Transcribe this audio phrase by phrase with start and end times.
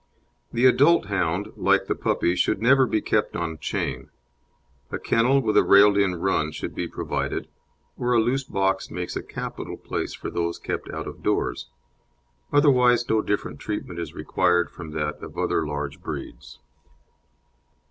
[0.51, 4.09] The adult hound, like the puppy, should never be kept on chain;
[4.89, 7.47] a kennel with a railed in run should be provided,
[7.99, 11.69] or a loose box makes a capital place for those kept out of doors,
[12.51, 16.57] otherwise no different treatment is required from that of other large breeds.